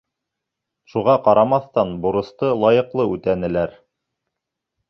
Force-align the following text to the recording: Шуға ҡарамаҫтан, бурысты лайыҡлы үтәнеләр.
Шуға 0.93 1.17
ҡарамаҫтан, 1.27 1.93
бурысты 2.05 2.49
лайыҡлы 2.65 3.07
үтәнеләр. 3.19 3.77